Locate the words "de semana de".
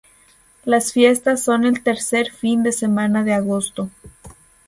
2.63-3.33